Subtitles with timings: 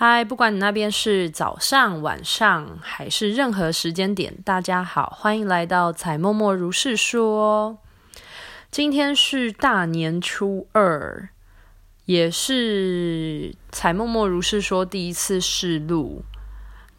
[0.00, 7.78] 嗨，不管你那边是早上、晚上还是任何时间点，大家好，欢迎来到采默默如是说。
[8.70, 11.30] 今天是大年初二，
[12.04, 16.22] 也是采默默如是说第一次试录。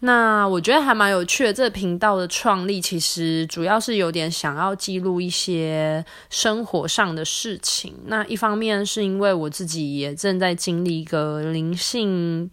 [0.02, 1.54] 那我觉得还蛮有趣的。
[1.54, 7.96] 这个频道的创立其实主要是有点想要记录一些生活上的事情。
[8.08, 12.52] 那一方面是因为我自己也正在经历一个灵性。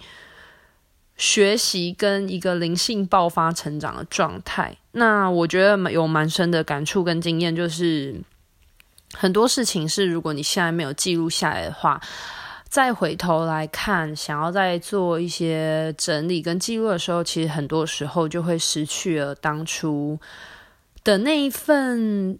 [1.17, 8.21] 学习跟一个灵性爆发成长的状态，那我觉得有蛮深的感触跟经验，就是
[9.14, 12.00] 很多事情是如果你现在没有记录下来的话，
[12.68, 20.18] 再回头来看，想要再做一些整理跟记录的时候，其实很多时候就会失去了当初
[21.03, 22.39] 的那一份。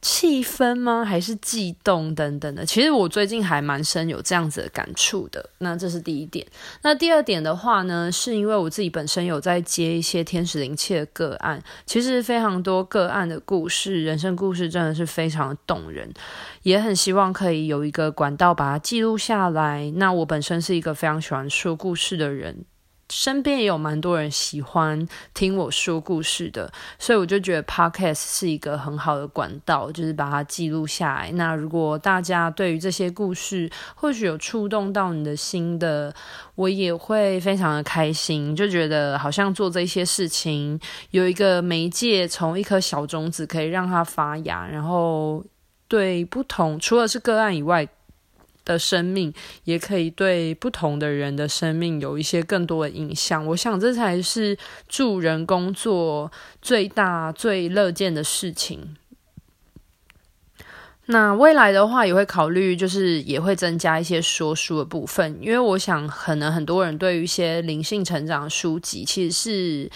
[0.00, 1.04] 气氛吗？
[1.04, 2.64] 还是悸动等等的？
[2.64, 5.50] 其实我最近还蛮深有这样子的感触的。
[5.58, 6.46] 那这是第一点。
[6.82, 16.12] 那第二点的话呢，是因为我自己本身有在接一些天使灵气的个案，其实非常多个案的故事，人生故事真的是非常的动人，
[16.62, 19.92] 也很希望可以有一个管道把它记录下来。
[19.96, 22.64] 那我本身是一个非常喜欢说故事的人。
[23.10, 31.32] 身边也有蛮多人喜欢听我说故事的，所以我就觉得 Podcast 是一个很好的管道，就是把它记录下来。
[31.32, 36.14] 那如果大家对于这些故事或许有触动到你的心的，
[36.54, 40.78] 我也会非常的开心，就觉得好像做这些事情
[41.10, 45.42] 有一个媒介，从一颗小种子可以让它发芽，然后
[45.88, 47.88] 对不同，除了是个案以外。
[48.68, 49.32] 的生命
[49.64, 53.44] 也可以对不同的人的生命有一些更多的影响。
[53.46, 58.96] 我想这才是助人工作最大最乐见的事情。
[61.10, 69.90] 那未来的话也会考虑，就是也会增加一些说书的部分，因为我想可能很多人对于一些灵性成长书籍其实是。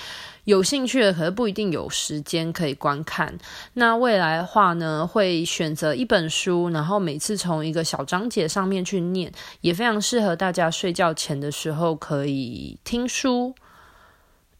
[0.44, 3.32] 有兴趣的，可是不一定有时间可以观看。
[3.74, 13.54] 那未来的话呢，会选择一本书，然后每次从一个小章节上面去念，也非常适合大家睡觉前的时候可以听书。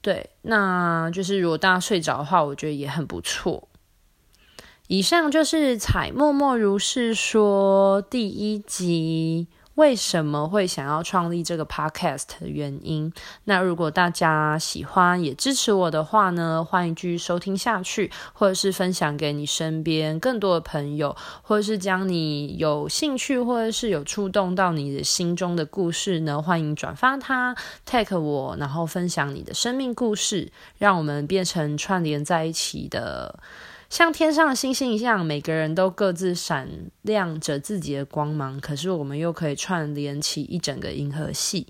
[0.01, 3.67] 对，那就是如果大家睡着的话，我觉得也很不错。
[4.89, 9.47] 以上就是采默默如是说第一集。
[9.77, 13.11] 为什么会想要创立这个 podcast 的原因？
[13.45, 27.57] 那如果大家喜欢也支持我的话呢，欢迎继续收听下去，或者是分享给你身边更多的朋友，或者是将你有兴趣或者是有触动到你的心中的故事呢，欢迎转发它
[27.89, 33.39] ，tag 我，然后分享你的生命故事，让我们变成串联在一起的。
[33.93, 36.67] 像天上的星星一样，每个人都各自闪
[37.03, 41.67] 亮着自己的光芒，可是我们又可以串联起一整个银河系。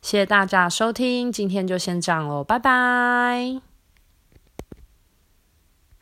[0.00, 3.71] 谢谢大家收听，今天就先这样喽，拜拜。